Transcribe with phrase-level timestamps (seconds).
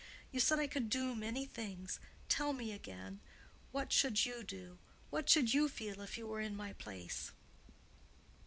[0.31, 1.99] You said I could do many things.
[2.27, 3.19] Tell me again.
[3.71, 7.31] What should you do—what should you feel if you were in my place?"